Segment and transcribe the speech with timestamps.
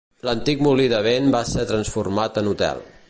[0.27, 2.83] L'antic molí de vent va ser transformat en hotel.